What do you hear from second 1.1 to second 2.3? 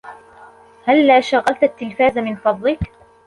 شغلت التلفاز